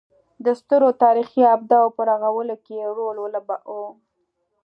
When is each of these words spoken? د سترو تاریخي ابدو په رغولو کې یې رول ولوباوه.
د 0.45 0.47
سترو 0.59 0.89
تاریخي 1.03 1.41
ابدو 1.55 1.81
په 1.95 2.01
رغولو 2.09 2.55
کې 2.63 2.73
یې 2.81 2.87
رول 2.97 3.15
ولوباوه. 3.19 3.89